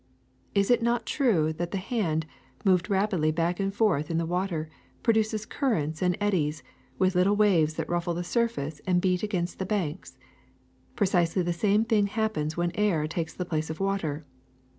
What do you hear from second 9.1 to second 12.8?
against the banks! Precisely the same thing happens when